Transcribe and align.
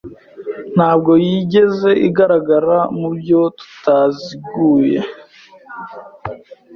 Ntabwo 0.75 1.11
yigeze 1.25 1.89
igaragara 2.07 2.77
mu 2.97 3.05
buryo 3.11 3.35
butaziguye 3.43 4.99